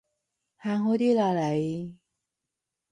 [0.57, 1.95] 行開啲啦你